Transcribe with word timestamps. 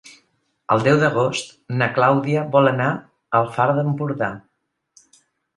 El 0.75 0.79
deu 0.87 0.95
d'agost 1.03 1.51
na 1.81 1.89
Clàudia 1.97 2.45
vol 2.57 2.71
anar 2.71 2.89
al 3.41 3.53
Far 3.59 3.69
d'Empordà. 3.81 4.31